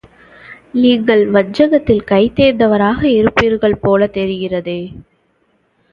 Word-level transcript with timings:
நீங்கள் 0.75 1.21
வஞ்சகத்தில் 1.27 2.01
கைதேர்ந்தவராக 2.07 3.01
இருப்பீர்கள் 3.11 3.81
போலத் 3.83 4.15
தெரிகிறதே! 4.17 4.79